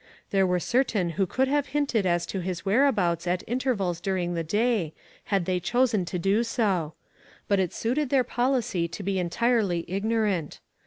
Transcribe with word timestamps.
There 0.31 0.47
were 0.47 0.59
certain 0.59 1.11
who 1.11 1.27
could 1.27 1.47
have 1.47 1.67
hinted 1.77 2.07
as 2.07 2.25
to 2.25 2.39
his 2.39 2.65
whereabouts 2.65 3.27
at 3.27 3.43
intervals 3.45 4.01
during 4.01 4.33
the 4.33 4.43
day, 4.43 4.95
had 5.25 5.45
they 5.45 5.59
chosen 5.59 6.05
to 6.05 6.17
do 6.17 6.43
so; 6.43 6.95
but 7.47 7.59
it 7.59 7.71
suited 7.71 8.09
their 8.09 8.23
policy 8.23 8.87
to 8.87 9.03
be 9.03 9.19
entirely 9.19 9.85
ignorant. 9.87 10.59